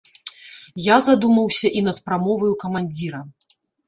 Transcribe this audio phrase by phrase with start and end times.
[0.85, 3.21] Я задумаўся і над прамоваю камандзіра.